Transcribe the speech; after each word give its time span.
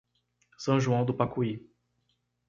São 0.57 0.79
João 0.79 1.05
do 1.05 1.13
Pacuí 1.13 1.63